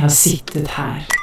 [0.00, 1.19] Jeg har sittet her.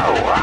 [0.00, 0.38] Oh,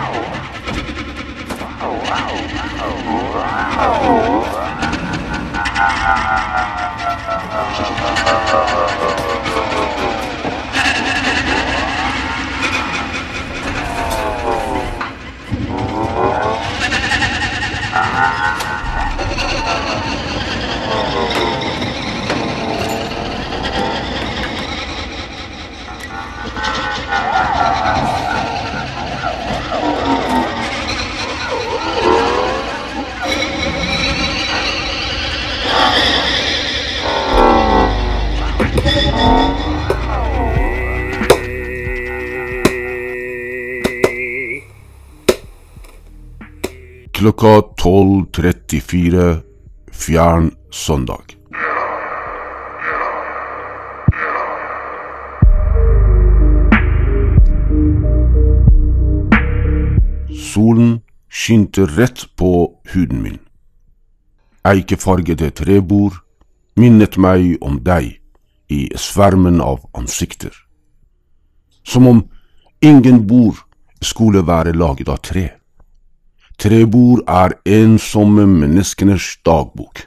[47.16, 49.42] Klokka 12.34
[49.92, 51.24] fjern søndag.
[60.30, 62.52] Solen skinte rett på
[62.94, 63.40] huden min.
[64.66, 66.20] Eikefargede trebord
[66.76, 68.20] minnet meg om deg
[68.70, 70.53] i svermen av ansikter.
[71.84, 72.24] Som om
[72.81, 73.56] ingen bord
[74.02, 75.50] skulle være laget av tre.
[76.58, 80.06] Trebord er ensomme menneskenes dagbok.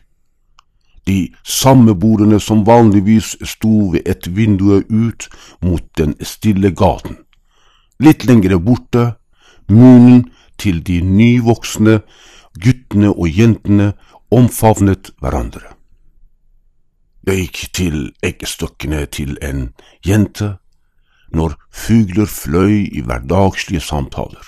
[1.07, 5.29] De samme bordene som vanligvis sto ved et vindu ut
[5.65, 7.17] mot den stille gaten.
[8.01, 9.15] Litt lengre borte,
[9.69, 12.01] munnen til de nyvoksne,
[12.59, 13.93] guttene og jentene
[14.31, 15.78] omfavnet hverandre.
[17.29, 19.75] Jeg gikk til eggestokkene til en
[20.07, 20.47] jente
[21.29, 24.47] når fugler fløy i hverdagslige samtaler.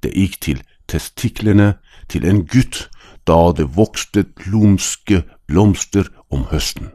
[0.00, 1.74] Det gikk til testiklene
[2.08, 2.86] til en gutt
[3.28, 6.88] da det vokste lumske blomster om høsten.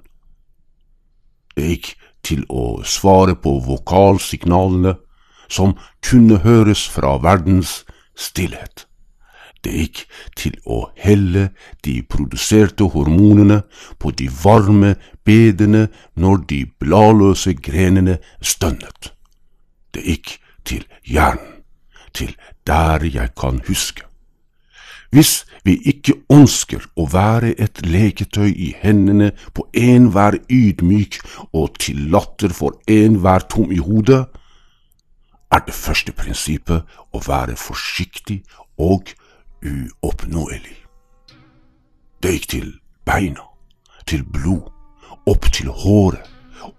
[1.53, 1.91] Det gikk
[2.25, 4.95] til å svare på vokalsignalene
[5.53, 7.83] som kunne høres fra verdens
[8.17, 8.87] stillhet.
[9.71, 10.05] Gikk
[10.37, 11.49] til å helle
[11.85, 13.61] de produserte hormonene
[13.99, 14.95] på de varme
[15.25, 19.11] bedene når de bladløse grenene stønnet.
[19.93, 21.63] Det gikk til hjernen,
[22.13, 22.35] til
[22.67, 24.03] der jeg kan huske.
[25.15, 31.21] Hvis vi ikke ønsker å være et leketøy i hendene på enhver ydmyk
[31.53, 34.25] og til latter for enhver tom i hodet,
[35.51, 38.41] er det første prinsippet å være forsiktig
[38.75, 39.13] og
[39.65, 40.77] uoppnåelig.
[42.23, 42.71] Det gikk til
[43.05, 43.43] beina,
[44.05, 44.71] til blod,
[45.25, 46.23] opp til håret,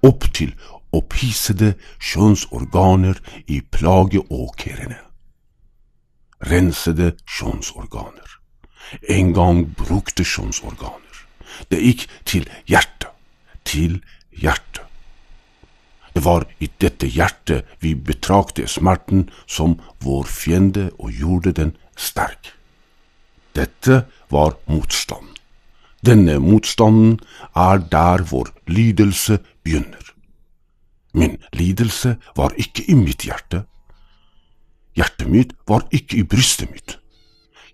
[0.03, 0.55] opp til
[0.97, 5.03] opphissede kjønnsorganer i plageåkrene.
[6.51, 8.29] rensede kjønnsorganer.
[9.09, 11.23] En gang brukte kjønnsorganer.
[11.71, 13.09] Det gikk til hjertet,
[13.65, 14.85] til hjertet.
[16.15, 22.53] Det var i dette hjertet vi betrakte smerten som vår fiende og gjorde den sterk.
[23.57, 25.33] Dette var motstand.
[26.05, 27.21] Denne motstanden
[27.57, 30.13] er der vår lidelse begynner.
[31.15, 33.65] Min lidelse var ikke i mitt hjerte.
[34.97, 36.99] Hjertet mitt var ikke i brystet mitt.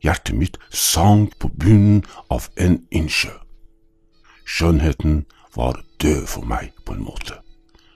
[0.03, 3.35] Hjertet mitt sank på bunnen av en innsjø.
[4.47, 5.25] Skjønnheten
[5.57, 7.39] var død for meg på en måte,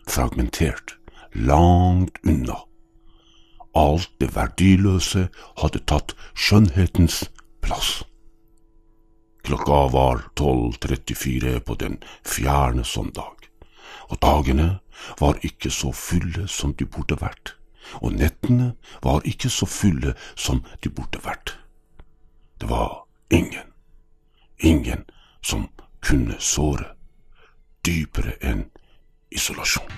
[0.06, 0.96] fragmentert,
[1.34, 2.58] langt unna.
[3.74, 5.26] Alt det verdiløse
[5.62, 7.24] hadde tatt skjønnhetens
[7.66, 8.04] plass.
[9.44, 13.50] Klokka var 12.34 på den fjerne søndag,
[14.08, 14.78] og dagene
[15.20, 17.56] var ikke så fulle som de burde vært,
[18.02, 18.72] og nettene
[19.02, 21.56] var ikke så fulle som de burde vært.
[22.60, 23.72] Det var ingen,
[24.58, 25.04] ingen
[25.42, 25.68] som
[26.00, 26.92] kunne såre
[27.86, 28.68] dypere enn
[29.30, 29.90] isolasjon.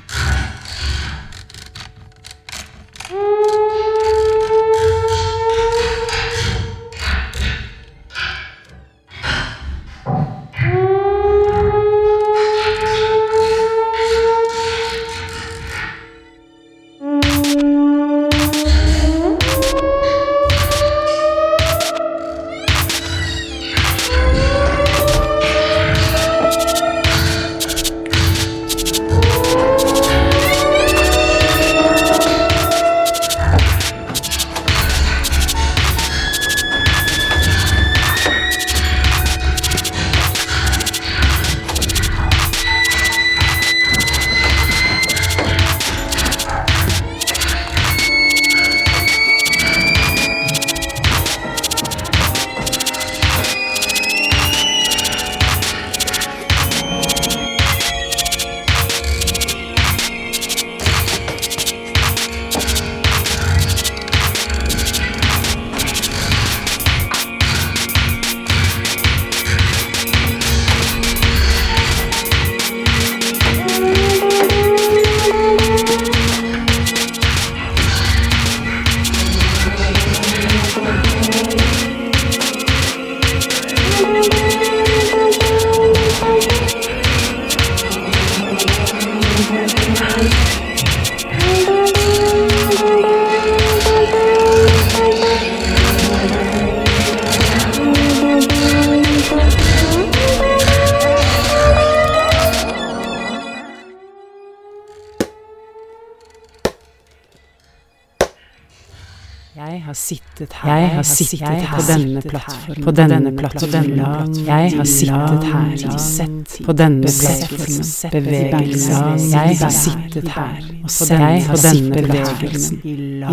[110.41, 111.75] Jeg har sittet her.
[111.75, 115.93] på denne plattformen, på denne plattformen, jeg har sittet her.
[115.93, 120.63] Og sett på denne plattformen, bevegelsen, jeg har sittet her.
[120.83, 122.77] og sett på denne bevegelsen,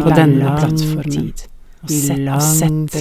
[0.04, 1.34] på denne plattformen,
[2.34, 2.96] og sett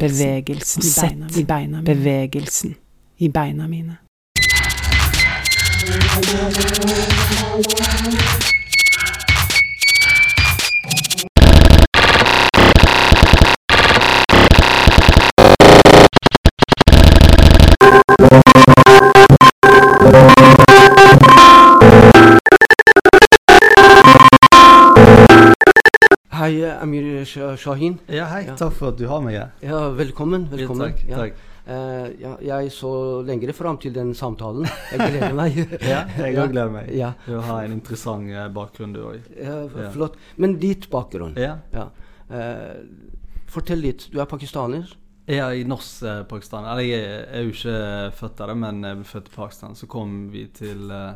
[0.00, 1.44] bevegelsen, sett
[1.84, 2.74] bevegelsen.
[3.18, 3.98] I beina mine.
[26.50, 27.98] Hei, Amir Shah- Shahin.
[28.10, 28.40] Ja, hei.
[28.48, 28.56] Ja.
[28.58, 29.50] Takk for at du har meg her.
[29.62, 30.48] Ja, velkommen.
[30.50, 30.90] velkommen.
[30.90, 31.16] takk, Ja.
[31.16, 31.34] takk.
[31.70, 34.66] Uh, ja, jeg så lengre fram til den samtalen.
[34.90, 35.54] Jeg gleder meg.
[35.92, 36.88] Ja, jeg òg gleder meg.
[36.90, 37.12] Ja.
[37.24, 39.20] Du har en interessant uh, bakgrunn, du òg.
[39.38, 39.90] Ja, Ja.
[39.94, 40.16] Flott.
[40.42, 41.36] Men ditt bakgrunn?
[41.38, 41.60] Ja.
[41.72, 41.86] Ja.
[42.30, 42.82] Eh,
[43.46, 44.08] fortell litt.
[44.10, 44.90] Du er pakistaner?
[45.30, 46.66] Er i norsk eh, Pakistan.
[46.66, 49.78] Eller jeg er, jo ikke født der, men jeg ble født i Pakistan.
[49.78, 51.14] Så kom vi til eh,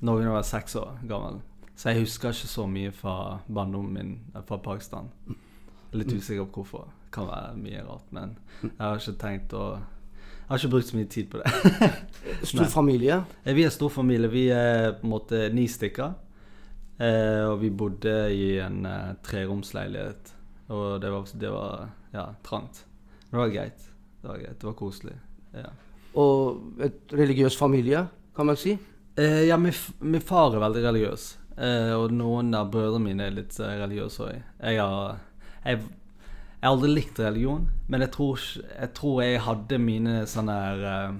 [0.00, 1.42] Norge da jeg var seks år gammel.
[1.80, 3.12] Så jeg husker ikke så mye fra
[3.48, 5.06] barndommen min fra Pakistan.
[5.96, 6.90] Litt usikker på hvorfor.
[7.10, 10.96] Kan være mye rart, men jeg har ikke tenkt å Jeg har ikke brukt så
[10.98, 11.90] mye tid på det.
[12.50, 13.20] Stor familie?
[13.44, 14.28] Eh, Vi er stor familie.
[14.32, 16.12] Vi er på en måte ni stykker.
[17.00, 20.32] Eh, og vi bodde i en eh, treromsleilighet.
[20.74, 22.82] Og det var, det var ja, trangt.
[23.30, 23.86] Men det var greit.
[24.20, 25.14] Det var greit, det var koselig.
[25.54, 25.70] Ja,
[26.18, 28.04] Og et religiøs familie,
[28.36, 28.76] kan man si?
[29.16, 31.28] eh, ja min, min far er veldig religiøs.
[31.60, 34.38] Eh, og noen av brødrene mine er litt eh, religiøse òg.
[34.64, 35.18] Jeg har
[35.64, 40.56] jeg, jeg har aldri likt religion, men jeg tror, jeg tror jeg hadde mine sånne
[40.56, 41.18] her uh,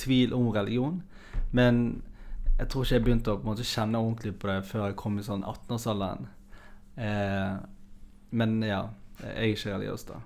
[0.00, 0.98] tvil om religion.
[1.56, 2.02] Men
[2.58, 5.24] jeg tror ikke jeg begynte å måte kjenne ordentlig på det før jeg kom i
[5.24, 6.28] sånn 18-årsalderen.
[7.00, 7.54] Eh,
[8.36, 8.82] men ja,
[9.22, 10.18] jeg er ikke religiøs da.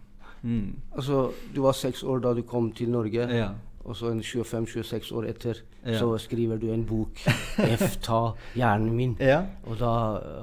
[0.43, 0.73] Mm.
[0.93, 1.21] Altså,
[1.55, 3.53] du var seks år da du kom til Norge, Ja.
[3.85, 5.99] Og så en 25-26 år etter Ja.
[5.99, 7.21] så skriver du en bok,
[7.59, 9.43] 'F ta hjernen min', Ja.
[9.67, 9.91] og da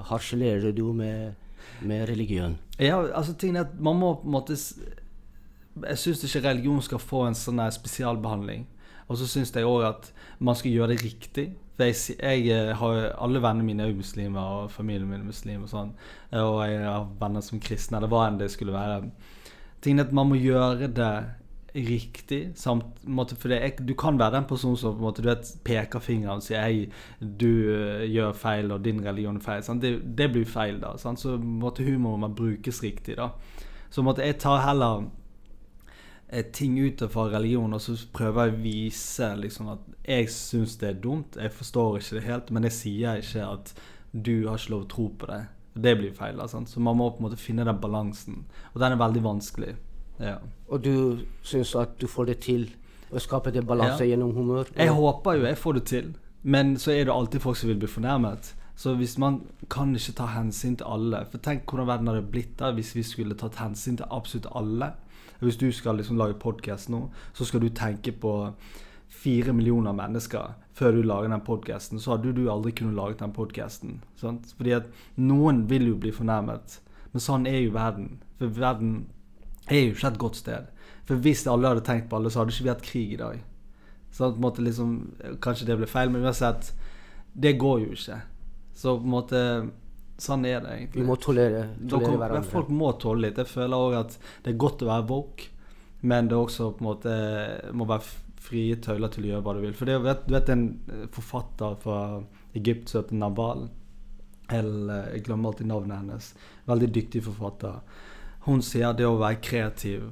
[0.06, 1.34] harselerer du med,
[1.82, 2.58] med religion.
[2.80, 4.58] Ja, altså tingen er at man må på en måte
[5.88, 8.68] Jeg syns ikke religion skal få en sånn spesialbehandling.
[9.08, 11.54] Og så syns jeg òg at man skal gjøre det riktig.
[11.78, 15.26] For jeg, jeg eh, har Alle vennene mine er jo muslimer, og familien min er
[15.26, 15.94] muslim og sånn.
[16.34, 19.10] Og jeg har venner som kristne, eller hva enn det skulle være.
[19.82, 21.26] Tingen er at man må gjøre det
[21.76, 22.52] riktig.
[22.60, 26.44] Samt, måte, for er- du kan være den personen som måte, vet, peker fingeren og
[26.44, 26.90] sier hei,
[27.22, 29.80] du eh, gjør feil, og din religion er feil.
[29.82, 30.96] Det, det blir feil, da.
[30.98, 31.20] Sant?
[31.20, 33.16] Så på en måte, humor må brukes riktig.
[33.18, 33.30] da.
[33.90, 35.08] Så på måte, jeg tar heller
[36.30, 40.78] eh, ting ut fra religion, og så prøver jeg å vise liksom, at jeg syns
[40.82, 41.36] det er dumt.
[41.40, 43.74] Jeg forstår ikke det helt, men jeg sier ikke at
[44.12, 45.42] du har ikke lov å tro på det.
[45.82, 46.36] Det blir feil.
[46.36, 46.68] da, sant?
[46.70, 48.42] Så man må på en måte finne den balansen.
[48.74, 49.76] Og den er veldig vanskelig.
[50.22, 50.36] Ja.
[50.70, 52.70] Og du syns at du får det til
[53.12, 54.16] å skape det balanse Ja.
[54.16, 54.66] gjennom humør?
[54.78, 56.14] Jeg håper jo jeg får det til,
[56.44, 58.54] men så er det alltid folk som vil bli fornærmet.
[58.76, 62.56] Så hvis man kan ikke ta hensyn til alle For tenk hvordan verden hadde blitt
[62.58, 64.94] da hvis vi skulle tatt hensyn til absolutt alle.
[65.42, 68.54] Hvis du skal liksom lage podkast nå, så skal du tenke på
[69.10, 72.00] fire millioner mennesker før du lager den podkasten.
[72.00, 74.00] Så hadde du aldri kunnet lage den podkasten.
[74.58, 74.84] Fordi at
[75.18, 76.80] noen vil jo bli fornærmet.
[77.14, 78.20] Men sånn er jo verden.
[78.40, 79.08] For verden
[79.70, 80.70] er jo ikke et godt sted.
[81.08, 83.44] For hvis alle hadde tenkt på alle, så hadde ikke vi hatt krig i dag.
[84.12, 84.96] Så på en måte liksom,
[85.44, 86.74] Kanskje det ble feil, men uansett
[87.32, 88.18] Det går jo ikke.
[88.76, 89.44] Så på en måte
[90.22, 91.02] Sånn er det egentlig.
[91.02, 92.50] Vi må tolere, tolere hverandre.
[92.52, 93.40] Folk må tåle litt.
[93.42, 95.48] Jeg føler òg at det er godt å være woke,
[96.06, 97.16] men det er også på en måte
[97.74, 98.06] må være
[98.42, 99.74] frie tøyler til å gjøre hva du vil.
[99.80, 101.98] For det vet, du vet en eh, forfatter fra
[102.58, 103.68] Egypt som heter Naval
[104.52, 106.30] eller, Jeg glemmer alltid navnet hennes.
[106.68, 107.82] Veldig dyktig forfatter.
[108.48, 110.10] Hun sier det å være kreativ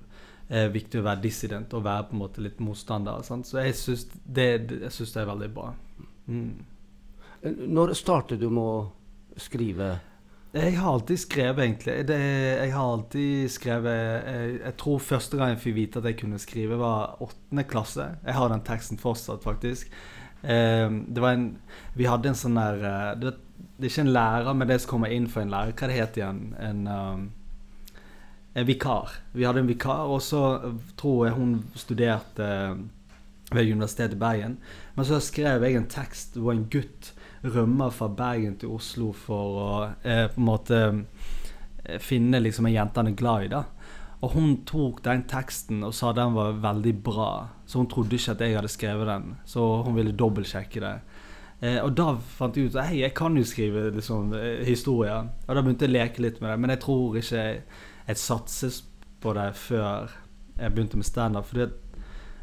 [0.49, 3.21] er viktig å være dissident og være på en måte litt motstander.
[3.25, 3.47] Sant?
[3.47, 5.73] Så jeg syns det, det- er veldig bra.
[6.27, 6.65] Mm.
[7.43, 8.91] Når startet du med å
[9.37, 9.99] skrive?
[10.51, 12.07] Jeg har alltid skrevet, egentlig.
[12.07, 16.17] Det, jeg har alltid skrevet jeg, jeg tror første gang jeg fikk vite at jeg
[16.17, 18.17] kunne skrive, var åttende klasse.
[18.25, 19.91] Jeg har den teksten fortsatt, faktisk.
[20.41, 21.57] Eh, det var en
[21.93, 23.35] Vi hadde en sånn der det,
[23.77, 25.71] Det er ikke en lærer, men det som kommer inn for en lærer.
[25.73, 26.55] Hva det heter igjen?
[26.59, 27.38] En, um, en
[28.67, 29.13] vikar.
[29.31, 32.49] Vi hadde en vikar, og så tror jeg hun studerte
[33.51, 34.57] ved Universitetet i Bergen.
[34.95, 37.13] Men så skrev jeg en tekst hvor en gutt
[37.43, 39.71] rømmer fra Bergen til Oslo for å
[40.03, 40.79] eh, på en måte
[41.85, 43.51] eh, finne liksom en jente han er glad i.
[43.53, 43.63] da
[44.21, 47.31] Og hun tok den teksten og sa den var veldig bra.
[47.65, 50.95] Så hun trodde ikke at jeg hadde skrevet den, så hun ville dobbeltsjekke det.
[51.59, 55.27] Eh, og da fant jeg ut at hei, jeg kan jo skrive liksom, eh, historier.
[55.47, 57.45] Og da begynte jeg å leke litt med det, men jeg tror ikke
[58.09, 58.83] jeg satset
[59.21, 60.09] på det før
[60.59, 61.47] jeg begynte med standup.
[61.49, 61.69] Fordi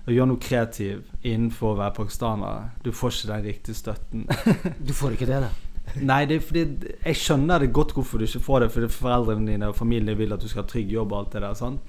[0.07, 4.27] å gjøre noe kreativ innenfor å være pakistaner, du får ikke den riktige støtten.
[4.87, 5.55] Du får ikke det, da?
[6.03, 9.51] Nei, det er fordi jeg skjønner det godt hvorfor du ikke får det, fordi foreldrene
[9.51, 11.59] dine og familien vil at du skal ha trygg jobb og alt det der.
[11.59, 11.81] sånn.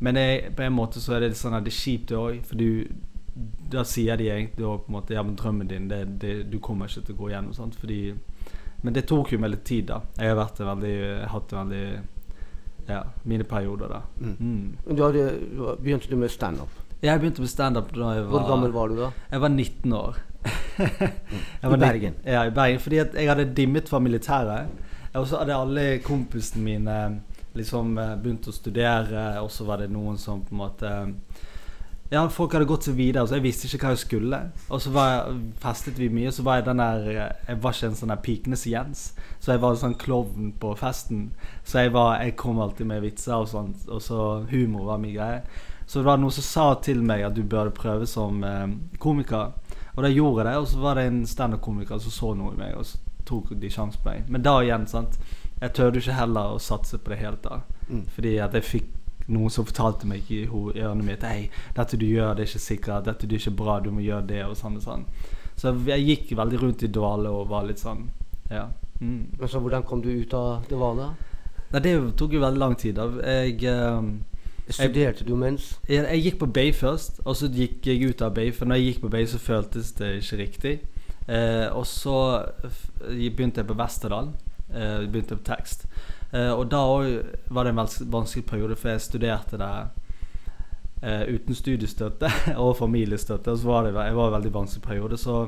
[0.00, 2.42] Men jeg, på en måte så er det sånn at det er kjipt det òg,
[2.46, 2.68] for du
[3.70, 6.58] da sier de egentlig også på en måte Ja, men drømmen din, det, det, du
[6.58, 7.54] kommer ikke til å gå gjennom.
[7.54, 7.76] Sant?
[7.78, 8.14] Fordi
[8.82, 10.00] Men det tok jo litt tid, da.
[10.16, 10.96] Jeg har vært veldig
[11.30, 11.84] hatt en veldig
[12.90, 14.00] Ja, mine perioder, da.
[14.20, 14.36] Mm.
[14.40, 14.96] Mm.
[14.96, 15.26] Du hadde,
[15.80, 16.72] begynte du med standup.
[17.00, 19.10] Jeg begynte med standup da jeg var Hvor gammel var du da?
[19.30, 20.18] Jeg var 19 år.
[21.60, 22.14] Jeg var I Bergen?
[22.16, 22.80] 19 Ja, i Bergen.
[22.80, 24.68] Fordi jeg hadde dimmet fra militæret.
[25.14, 26.96] Og så hadde alle kompisene mine
[27.56, 30.92] liksom eh, begynt å studere, og så var det noen som på en måte
[32.10, 34.38] Ja, folk hadde gått så videre, så jeg visste ikke hva jeg skulle.
[34.66, 37.90] Og så var jeg, festet vi mye, så var jeg den der Jeg var ikke
[37.92, 39.02] en sånn der pikenes Jens.
[39.38, 41.28] Så jeg var en sånn klovn på festen.
[41.62, 45.14] Så jeg var Jeg kom alltid med vitser og sånt, og så humor var min
[45.14, 45.44] greie.
[45.86, 48.66] Så det var noen som sa til meg at du burde prøve som eh,
[48.98, 49.54] komiker.
[49.94, 52.58] Og da gjorde jeg det, og så var det en standup-komiker som så noe i
[52.58, 54.30] meg, og så tok de sjansen på meg.
[54.30, 55.18] Men da igjen, sant
[55.60, 57.60] Jeg tørde ikke heller å satse på det helt da.
[57.90, 58.06] Mm.
[58.14, 58.94] Fordi at jeg fikk
[59.30, 63.06] noen som fortalte meg i ørene mitt Hei, dette du gjør, det er ikke sikkert.
[63.06, 65.04] Dette du er ikke bra, du må gjøre det, og sånn og sånn.
[65.60, 68.08] Så jeg gikk veldig rundt i dvale og var litt sånn
[68.50, 68.68] Ja.
[69.00, 69.36] Mm.
[69.38, 71.14] Men så hvordan kom du ut av det vanlige?
[71.70, 72.98] Nei, det tok jo veldig lang tid.
[72.98, 74.10] da Jeg eh,
[74.70, 75.78] Studerte du mens?
[75.88, 78.52] jeg, jeg gikk på Bay først, og så gikk jeg ut av Bay.
[78.52, 80.74] For når jeg gikk på Bay, så føltes det ikke riktig.
[81.28, 82.44] Eh, og så
[83.08, 84.32] begynte jeg på Westerdal.
[84.74, 85.86] Eh, begynte på tekst.
[86.30, 87.80] Eh, og da òg var det en
[88.12, 89.70] vanskelig periode, for jeg studerte det
[91.02, 92.30] eh, uten studiestøtte
[92.64, 93.50] og familiestøtte.
[93.50, 95.18] Og så var det jeg var en veldig vanskelig periode.
[95.18, 95.40] Så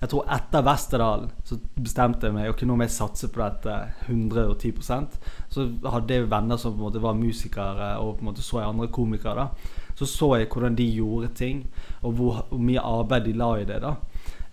[0.00, 3.76] jeg tror etter Westerdal så bestemte jeg meg ok, nå må jeg satse på dette
[4.10, 5.14] 110%
[5.54, 8.58] Så hadde jeg venner som på en måte var musikere, og på en måte så
[8.60, 9.46] jeg andre komikere.
[9.46, 11.68] da Så så jeg hvordan de gjorde ting,
[12.02, 13.80] og hvor, hvor mye arbeid de la i det.
[13.82, 13.94] da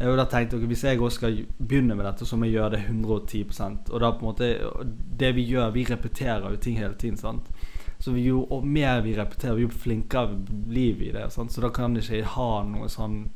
[0.08, 2.76] og da tenkt okay, Hvis jeg også skal begynne med dette, så må jeg gjøre
[2.76, 4.50] det 110% Og da på en måte
[5.20, 7.18] Det vi gjør, vi repeterer jo ting hele tiden.
[7.18, 7.52] sant?
[8.02, 10.34] Så jo mer vi repeterer, jo flinkere
[10.68, 11.28] blir vi i det.
[11.32, 11.52] Sant?
[11.52, 13.28] Så da kan jeg ikke ha noe sånn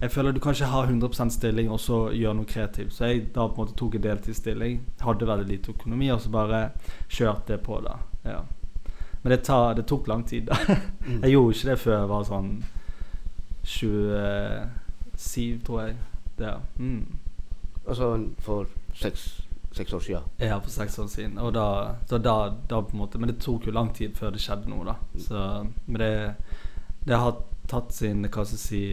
[0.00, 2.92] Jeg føler du kan ikke ha 100% stilling og så gjøre noe kreativt.
[2.92, 6.30] Så jeg da på en måte tok en deltidsstilling, hadde veldig lite økonomi, og så
[6.30, 6.60] bare
[7.08, 7.80] kjørte det på.
[7.82, 7.96] da
[8.28, 8.44] ja.
[9.22, 10.46] Men det, tar, det, tok lang tid.
[10.46, 10.56] da
[11.08, 11.22] mm.
[11.22, 12.52] Jeg gjorde ikke det før jeg var sånn
[15.18, 15.98] 27, tror jeg.
[16.38, 17.18] Det, mm.
[17.88, 19.28] Altså for seks
[19.72, 20.22] seks år siden?
[20.40, 21.38] Ja, for seks år siden.
[21.38, 22.34] Og da, da, da,
[22.70, 24.94] da, på en måte Men det tok jo lang tid før det skjedde noe, da.
[25.20, 25.44] Så,
[25.86, 26.12] men det,
[27.06, 28.84] det har tatt sin hva skal jeg si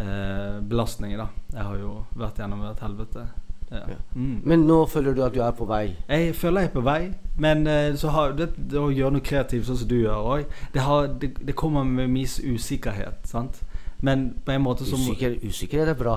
[0.00, 1.30] eh, belastning, da.
[1.54, 3.26] Jeg har jo vært gjennom et helvete.
[3.70, 3.84] Ja.
[3.86, 3.96] Ja.
[4.14, 4.40] Mm.
[4.44, 5.84] Men nå føler du at du er på vei?
[6.08, 7.00] Jeg føler jeg er på vei.
[7.38, 10.56] Men eh, så har det, det, å gjøre noe kreativt sånn som du gjør òg,
[10.74, 10.86] det,
[11.22, 13.22] det, det, kommer med mye usikkerhet.
[13.30, 13.62] sant?
[14.00, 16.16] Men på en måte så Usikker, Usikkerhet er bra.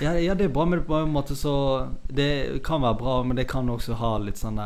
[0.00, 3.36] Ja, ja, det er bra, men på en måte så Det kan være bra, men
[3.36, 4.56] det kan også ha litt sånn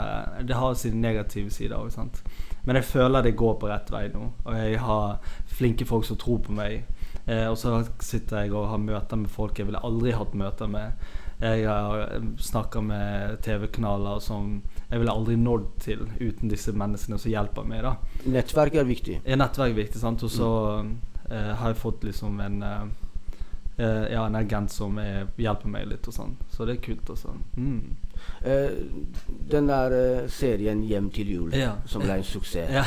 [0.46, 2.22] Det har sine negative sider òg, sant.
[2.64, 4.30] Men jeg føler det går på rett vei nå.
[4.46, 5.18] Og jeg har
[5.58, 6.86] flinke folk som tror på meg.
[7.26, 10.68] Eh, og så sitter jeg og har møter med folk jeg ville aldri hatt møter
[10.70, 11.04] med.
[11.42, 14.58] Jeg har eh, snakka med TV-kanaler som
[14.90, 17.84] jeg ville aldri nådd til uten disse menneskene som hjelper meg.
[17.84, 17.96] da
[18.32, 19.20] Nettverk er viktig.
[19.24, 20.24] Ja, nettverk er viktig, sant.
[20.24, 20.50] Og så
[20.84, 20.94] mm.
[21.30, 22.84] Eh, har jeg fått liksom en eh,
[23.78, 26.34] Uh, ja, en agent som er, hjelper meg litt og sånn.
[26.54, 27.08] Så det er kult.
[27.10, 27.32] Også.
[27.58, 27.96] Mm.
[28.44, 28.76] Uh,
[29.50, 31.72] den der uh, serien 'Hjem til jul', ja.
[31.86, 32.70] som ble en suksess.
[32.70, 32.84] ja.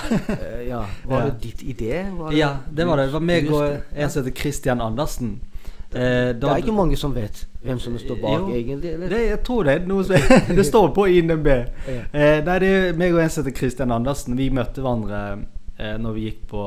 [0.64, 0.86] ja.
[1.04, 2.06] Var det ditt idé?
[2.08, 3.10] Det ja, det var det.
[3.10, 5.42] Det var meg og en som heter Christian Andersen.
[5.92, 9.10] det er ikke mange som vet hvem som står bak, jo, egentlig?
[9.10, 9.82] Det, jeg tror det.
[10.58, 11.48] det står på INB.
[11.48, 14.38] nei, det er meg og en som heter Christian Andersen.
[14.38, 15.44] Vi møtte hverandre
[15.78, 16.64] eh, når vi gikk på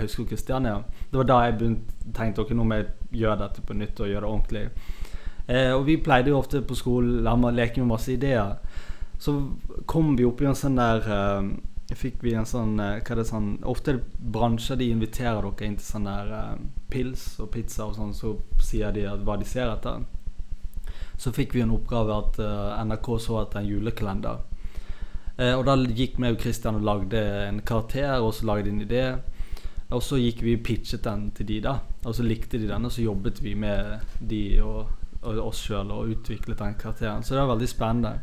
[0.00, 0.76] Høgskolen Kristiania.
[1.10, 2.90] Det var da jeg begynte, tenkte ok, nå må jeg
[3.22, 4.64] gjøre dette på nytt og gjøre det ordentlig.
[5.46, 8.56] Eh, og vi pleide jo ofte på skolen å leke med masse ideer.
[9.20, 9.34] Så
[9.86, 11.50] kom vi opp i en sånn der eh,
[11.96, 15.42] fikk vi en sånn, eh, hva er det sånn Ofte er det bransjer de inviterer
[15.42, 19.36] dere inn til sånn der eh, pils og pizza og sånn, så sier de hva
[19.40, 20.04] de ser etter.
[21.20, 24.38] Så fikk vi en oppgave at uh, NRK så etter en julekalender.
[25.40, 28.84] Eh, og da gikk vi og Christian og lagde en karakter, og så lagde en
[28.84, 29.04] idé.
[29.90, 31.72] Og så gikk vi og pitchet den til de da
[32.06, 34.86] Og så likte de den, og så jobbet vi med de og,
[35.22, 37.24] og oss sjøl og utviklet den karakteren.
[37.24, 38.18] Så det var veldig spennende.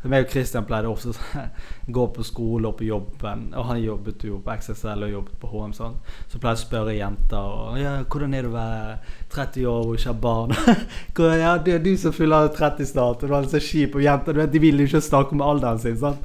[0.00, 1.42] For meg og Christian pleide ofte å
[1.96, 3.50] gå på skole og på jobben.
[3.52, 5.74] Og han jobbet jo på XSL og jobbet på HM.
[5.76, 5.98] Sånn.
[6.30, 8.96] Så pleide jeg å spørre jenter og, ja, 'Hvordan er det å være
[9.34, 10.56] 30 år og ikke ha barn?'
[11.44, 14.32] ja, 'Det er du som fyller 30 snart.' Og du er så kjip, Og jenter
[14.32, 15.98] du vet, de vil jo ikke snakke om alderen sin.
[15.98, 16.24] sant?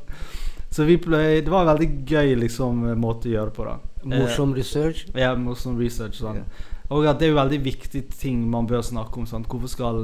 [0.75, 3.63] Så vi ble, det var en veldig gøy liksom, måte å gjøre på.
[3.63, 3.77] da
[4.11, 5.05] Morsom eh, research?
[5.15, 6.17] Ja, morsom research.
[6.19, 6.41] Sånn.
[6.41, 6.73] Yeah.
[6.91, 9.29] Og at det er jo veldig viktige ting man bør snakke om.
[9.29, 9.47] Sant?
[9.47, 10.01] Hvorfor skal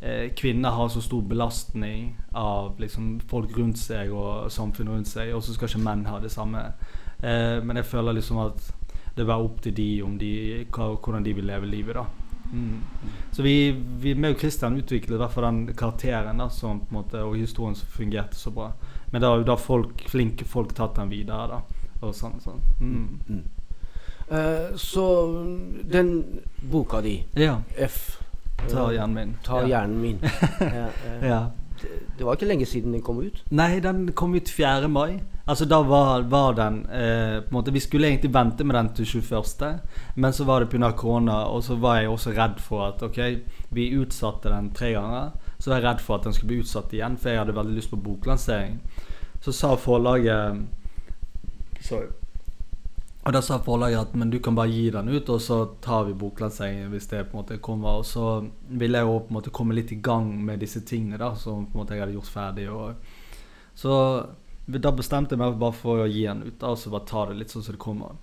[0.00, 5.34] eh, kvinner ha så stor belastning av liksom, folk rundt seg og samfunnet rundt seg,
[5.36, 6.64] og så skal ikke menn ha det samme?
[7.20, 8.72] Eh, men jeg føler liksom at
[9.14, 10.32] det er opp til de om de,
[10.74, 12.00] hva, hvordan de vil leve livet.
[12.00, 12.80] da Mm.
[13.32, 17.74] Så vi, vi med og Kristian utviklet derfor den karakteren da, som, måte, og historien
[17.78, 18.70] som fungerte så bra.
[19.10, 21.46] Men da har folk, flinke folk tatt den videre.
[21.48, 22.62] da Og sånn, sånn.
[22.80, 23.20] Mm.
[23.28, 23.44] Mm.
[24.24, 25.06] Uh, så
[25.84, 26.14] den
[26.70, 27.58] boka di, ja.
[27.76, 28.20] F
[28.70, 29.32] Ta hjernen min.
[29.44, 29.66] Ta ja.
[29.68, 30.18] hjernen min.
[30.60, 31.40] ja, uh, ja.
[32.18, 33.42] Det, var ikke lenge siden den kom ut?
[33.50, 34.88] Nei, den kom ut 4.
[34.88, 35.20] mai.
[35.46, 38.88] Altså Da var, var den eh, på en måte, Vi skulle egentlig vente med den
[38.94, 39.80] til 21.,
[40.14, 40.92] men så var det pga.
[40.92, 43.18] korona, og så var jeg også redd for at ok,
[43.70, 45.30] vi utsatte den tre ganger.
[45.58, 47.74] Så var jeg redd for at den skulle bli utsatt igjen, for jeg hadde veldig
[47.74, 48.80] lyst på boklansering.
[49.40, 50.64] Så sa forlaget
[51.80, 52.23] Sorry.
[53.24, 56.04] Og da sa forlaget at men du kan bare gi den ut, og så tar
[56.04, 58.02] vi boklanseringen hvis det på en måte kommer.
[58.02, 61.20] Og så ville jeg jo på en måte komme litt i gang med disse tingene
[61.20, 62.66] da, som på en måte jeg hadde gjort ferdig.
[62.68, 62.92] Og,
[63.74, 63.94] så
[64.66, 67.24] da bestemte jeg meg bare for å gi den ut, da, og så bare ta
[67.30, 68.20] det litt sånn som det kommer.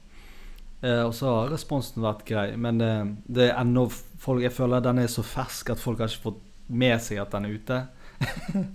[0.82, 4.82] Eh, og så har responsen vært grei, men eh, det er ennå folk, Jeg føler
[4.82, 7.78] den er så fersk at folk har ikke fått med seg at den er ute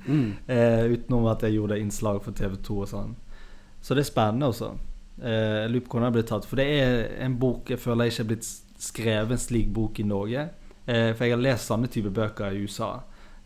[0.07, 0.31] mm.
[0.53, 3.17] eh, utenom at jeg gjorde innslag for TV2 og sånn.
[3.83, 4.75] Så det er spennende også.
[5.22, 6.46] Eh, jeg lurer på hvordan det ble tatt.
[6.48, 8.48] For det er en bok jeg føler ikke er blitt
[8.87, 10.48] skrevet en slik bok i Norge.
[10.87, 12.92] Eh, for jeg har lest sånne type bøker i USA.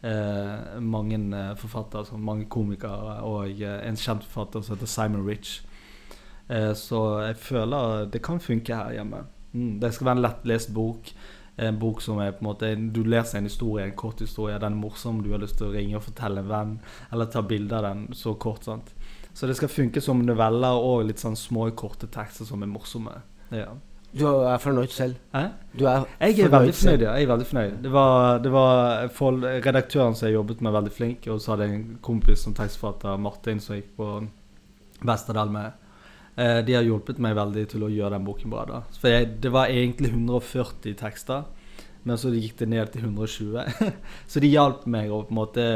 [0.02, 1.18] Eh, mange
[1.60, 5.60] forfattere, altså mange komikere og en kjent forfatter som heter Simon Rich.
[6.50, 9.20] Så jeg føler det kan funke her hjemme.
[9.52, 11.12] Mm, det skal være en lettlest bok.
[11.60, 14.58] En bok som er på en måte Du leser en historie, en kort historie.
[14.58, 16.72] Den er morsom, du har lyst til å ringe og fortelle en venn,
[17.12, 18.64] eller ta bilde av den så kort.
[18.64, 18.90] sant?
[19.40, 23.14] Så det skal funke som noveller og litt sånn små, korte tekster som er morsomme.
[23.56, 23.70] Ja.
[24.12, 25.16] Du er fornøyd selv?
[25.32, 25.46] Hæ?
[25.72, 27.04] Du er jeg er veldig fornøyd.
[27.06, 27.78] ja, jeg er veldig fornøyd.
[27.86, 31.30] Det var, det var for, Redaktøren som jeg jobbet med, veldig flink.
[31.32, 34.10] Og så hadde jeg en kompis som tekstforfatter, Martin, som gikk på
[35.08, 35.88] Vesterdal med.
[36.36, 38.66] Eh, de har hjulpet meg veldig til å gjøre den boken bra.
[38.68, 38.82] da.
[39.00, 41.48] For jeg, Det var egentlig 140 tekster,
[42.04, 43.64] men så gikk det ned til 120.
[44.30, 45.66] så de hjalp meg å på en måte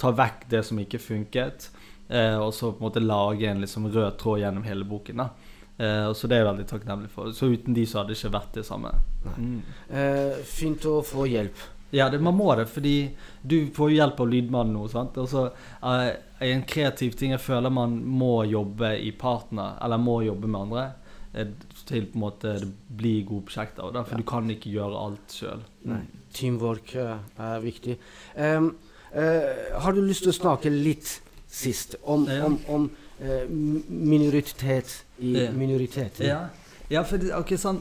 [0.00, 1.68] ta vekk det som ikke funket,
[2.12, 5.24] eh, og så på en måte lage en liksom rød tråd gjennom hele boken.
[5.24, 5.52] da.
[5.82, 7.32] Eh, så det er jeg veldig takknemlig for.
[7.34, 8.92] Så uten de så hadde det ikke vært det samme.
[9.36, 9.60] Mm.
[9.90, 11.64] Eh, fint å få hjelp.
[11.92, 14.86] Ja, det, man må det, fordi du får jo hjelp av lydmannen nå.
[14.92, 15.18] sant?
[15.20, 15.48] Altså,
[15.82, 16.12] eh,
[16.52, 20.90] en kreativ ting jeg føler man må jobbe i partner, eller må jobbe med andre,
[21.32, 23.88] til på en måte det blir gode prosjekter.
[23.88, 24.20] For ja.
[24.20, 25.62] du kan ikke gjøre alt sjøl.
[25.88, 26.02] Mm.
[26.36, 27.94] Teamwork er viktig.
[28.36, 28.74] Um,
[29.12, 31.14] har du lyst til å snakke litt
[31.52, 32.44] sist om, ja.
[32.46, 32.90] om, om
[33.22, 33.48] Eh,
[33.88, 36.46] minoritet i minoriteten Ja,
[36.88, 37.78] ja for det, okay, sånn,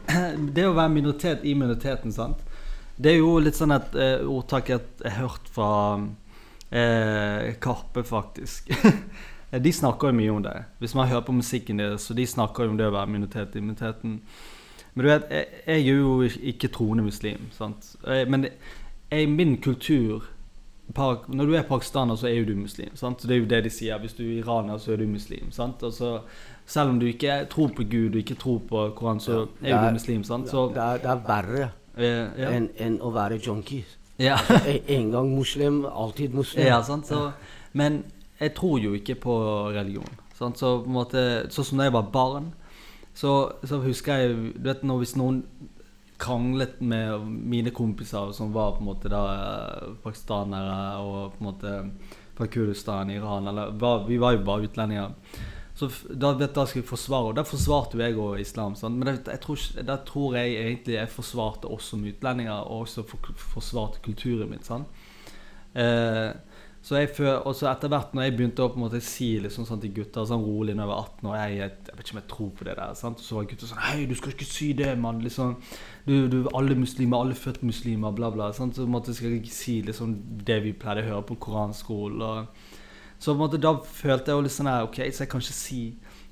[0.56, 2.42] det å være minoritet i minoriteten, sant?
[3.00, 8.68] Det er jo litt sånn et uh, ordtak jeg har hørt fra uh, Karpe, faktisk.
[9.64, 10.54] de snakker jo mye om det.
[10.82, 13.56] Hvis man hører på musikken deres, så de snakker jo om det å være minoritet
[13.56, 14.20] i minoriteten.
[14.92, 16.18] Men du vet, jeg, jeg er jo
[16.52, 17.94] ikke troende muslim, sant?
[18.04, 18.50] Men
[19.08, 20.28] i min kultur
[20.96, 22.90] når du er pakistaner, så er jo du muslim.
[22.96, 23.22] Sant?
[23.22, 23.98] Det er jo det de sier.
[23.98, 25.50] Hvis du er iraner, så er du muslim.
[25.52, 25.84] Sant?
[25.94, 26.20] Så,
[26.66, 29.86] selv om du ikke tror på Gud og ikke tror på Koran, så er, er
[29.88, 30.24] du muslim.
[30.24, 30.50] Sant?
[30.50, 32.50] Så, det, er, det, er, verre ja.
[32.52, 33.84] enn en å være junkie.
[34.20, 34.38] Ja.
[34.96, 36.66] en gang muslim, alltid muslim.
[36.66, 37.30] Ja, så,
[37.72, 38.04] men
[38.40, 39.36] jeg tror jo ikke på
[39.74, 40.18] religion.
[40.38, 40.58] Sant?
[40.58, 41.22] Så på en måte,
[41.54, 42.52] Sånn som da jeg var barn,
[43.14, 45.42] så, så husker jeg du vet, når Hvis noen
[46.22, 51.48] kranglet med mine kompiser som var på en måte da eh, pakistanere og på en
[51.48, 51.72] måte
[52.36, 55.10] fra Kurdistan, Iran eller Vi var jo bare utlendinger.
[55.74, 58.74] Så da, da skal vi forsvare, og da forsvarte jo jeg og islam.
[58.76, 58.98] Sant?
[58.98, 59.58] Men da tror,
[60.06, 64.62] tror, jeg egentlig jeg forsvarte oss som utlendinger, og også for, forsvarte kulturen min.
[64.62, 65.02] Sant?
[65.74, 66.30] Eh,
[66.82, 69.66] så jeg før, og etter hvert når jeg begynte å på en måte si liksom
[69.68, 72.14] sånn til gutter sånn rolig når jeg var 18 år jeg, jeg, jeg, vet ikke
[72.16, 72.96] om jeg tror på det der.
[72.98, 73.22] Sant?
[73.22, 75.20] Så var gutter sånn Hei, du skal ikke si det, mann.
[75.22, 75.54] Liksom,
[76.08, 78.50] du, du, alle muslimer, alle født muslimer, bla, bla.
[78.56, 78.74] Sant?
[78.74, 82.50] Så måtte jeg ikke si liksom det vi pleide å høre på koranskolen.
[83.14, 85.42] Så på en måte, da følte jeg jo litt sånn her Ok, så jeg kan
[85.44, 85.82] ikke si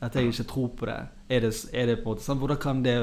[0.02, 1.00] at jeg ikke tror på det.
[1.30, 2.42] Er det, er det på en måte sant?
[2.42, 2.96] Hvordan kan det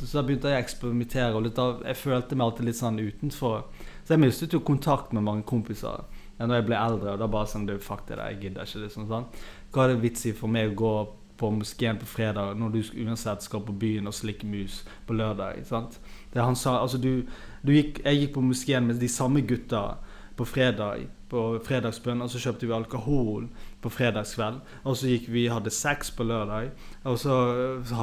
[0.00, 3.04] Så da begynte jeg å eksperimentere, og litt av, jeg følte meg alltid litt sånn
[3.04, 3.66] utenfor.
[4.00, 6.04] Så jeg mistet jo kontakt med mange kompiser
[6.38, 8.68] ja, når jeg ble eldre, og da bare sånn du, Fuck det der, jeg gidder
[8.68, 8.82] ikke.
[8.84, 9.28] liksom sånn.
[9.72, 10.92] Hva er det vits i for meg å gå
[11.36, 15.64] på moskeen på fredag når du uansett skal på byen og slikke mus på lørdag?
[15.68, 15.98] sant?
[16.32, 17.26] Det han sa, altså du,
[17.62, 19.98] du gikk, Jeg gikk på moskeen med de samme gutta
[20.36, 23.48] på fredag på fredagsbønn, og så kjøpte vi alkohol
[23.86, 24.60] på fredagskveld.
[24.84, 26.72] Og så gikk vi hadde sex på lørdag.
[27.06, 27.34] Og så,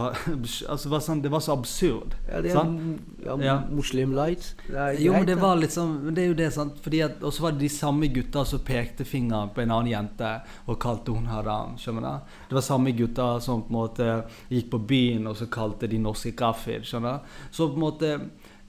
[0.71, 2.15] altså, var sånn, Det var så absurd.
[2.29, 3.01] Ja, det er sant?
[3.25, 3.57] ja, ja.
[3.71, 4.53] Muslim light.
[4.99, 6.79] jo, men det var litt sånn Det er jo det, sant.
[6.83, 9.91] Fordi at, Og så var det de samme gutta som pekte fingeren på en annen
[9.91, 10.31] jente
[10.67, 11.75] og kalte hun haram.
[11.79, 12.37] Skjønner du?
[12.49, 14.09] Det var samme gutta som på en måte
[14.51, 16.85] gikk på byen og så kalte de norske kafir.
[16.87, 17.37] Skjønner du?
[17.51, 18.13] Så på en måte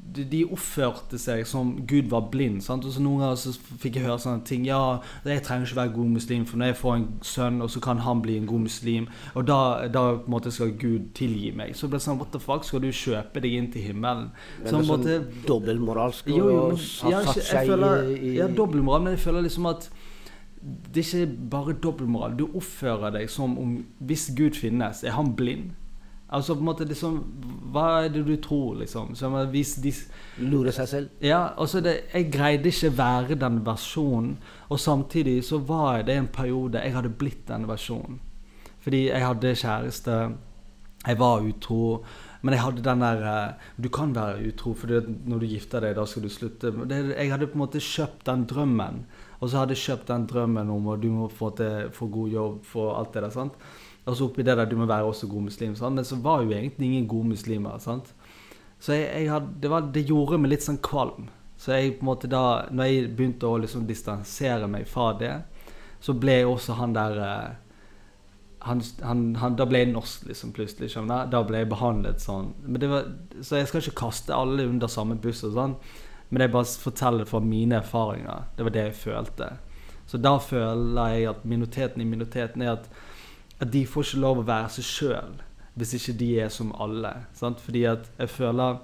[0.04, 2.60] de oppførte seg som Gud var blind.
[2.62, 2.84] Sant?
[2.84, 4.66] Og så Noen ganger så fikk jeg høre sånne ting.
[4.68, 7.82] Ja, jeg trenger ikke være god muslim, for når jeg får en sønn, og så
[7.84, 11.54] kan han bli en god muslim, og da, da på en måte skal Gud tilgi
[11.56, 11.74] meg.
[11.78, 14.28] Så ble det sånn What the fuck, skal du kjøpe deg inn til himmelen?
[14.60, 16.50] Men det er sånn dobbeltmoralsk jo,
[17.08, 19.88] ja, jeg føler, Ja, dobbeltmoral, men jeg føler liksom at
[20.64, 22.36] det er ikke bare dobbeltmoral.
[22.38, 25.74] Du oppfører deg som om Hvis Gud finnes, er han blind?
[26.32, 27.18] Altså på en måte liksom,
[27.72, 29.12] Hva er det du tror, liksom?
[29.18, 29.92] Så, hvis de,
[30.40, 31.08] Lure seg selv?
[31.20, 31.52] Ja.
[31.58, 34.38] altså det, Jeg greide ikke være den versjonen.
[34.68, 38.20] Og samtidig så var det en periode jeg hadde blitt den versjonen.
[38.80, 40.18] Fordi jeg hadde kjæreste.
[41.06, 42.04] Jeg var utro.
[42.44, 45.94] Men jeg hadde den der eh, Du kan være utro, for når du gifter deg,
[45.96, 46.72] da skal du slutte.
[46.88, 49.04] Det, jeg hadde på en måte kjøpt den drømmen.
[49.40, 52.36] Og så hadde jeg kjøpt den drømmen om at du må få, til, få god
[52.36, 53.32] jobb, få alt det der.
[53.32, 53.56] sant?
[54.04, 55.74] Altså oppi det der du må være også god muslim.
[55.76, 55.96] Sant?
[55.96, 57.78] Men så var jo egentlig ingen gode muslimer.
[57.78, 58.12] sant?
[58.78, 61.30] Så jeg, jeg hadde, det, var, det, gjorde meg litt sånn kvalm.
[61.56, 65.34] Så jeg på en måte da når jeg begynte å liksom distansere meg fra det,
[66.04, 67.52] så ble jeg også han der eh,
[68.64, 70.90] han, han, han, Da ble jeg norsk, liksom, plutselig.
[70.92, 72.52] skjønner Da ble jeg behandlet sånn.
[72.64, 73.08] Var,
[73.40, 75.76] så jeg skal ikke kaste alle under samme buss, og sånn,
[76.30, 78.48] men jeg bare forteller fra mine erfaringer.
[78.56, 79.50] Det var det jeg følte.
[80.08, 82.88] Så da føler jeg at minoriteten i minoriteten er at
[83.64, 85.42] at de får ikke lov å være seg sjøl
[85.74, 87.10] hvis ikke de er som alle.
[87.34, 87.62] Sant?
[87.62, 88.76] Fordi at jeg føler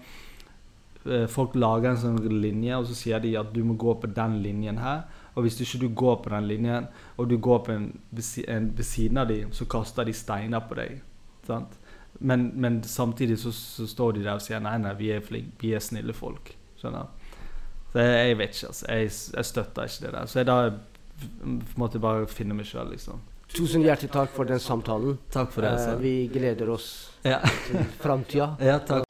[1.06, 4.10] eh, Folk lager en sånn linje, og så sier de at du må gå på
[4.10, 5.04] den linjen her.
[5.36, 8.66] Og hvis du ikke du går på den linjen, og du går på en, en
[8.76, 10.98] ved siden av dem, så kaster de steiner på deg.
[11.46, 11.78] Sant?
[12.18, 15.56] Men, men, samtidig så, så, står de der og sier nei, nei, vi er flinke,
[15.62, 16.52] vi er snille folk.
[16.80, 17.06] Skjønner
[17.92, 18.86] Så jeg, jeg vet ikke, altså.
[18.90, 20.26] Jeg, jeg, støtter ikke det der.
[20.26, 20.58] Så jeg da
[21.80, 23.22] måtte bare finne meg sjøl, liksom.
[23.56, 25.18] Tusen hjertelig takk for den samtalen.
[25.32, 25.74] Takk for det.
[25.74, 25.96] Altså.
[25.96, 26.90] Eh, vi gleder oss
[27.22, 27.40] ja.
[27.66, 28.54] til framtida.
[28.62, 29.09] Ja.